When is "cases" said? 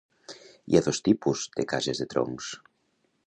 1.73-2.03